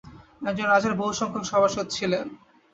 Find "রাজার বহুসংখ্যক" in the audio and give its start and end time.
0.69-1.43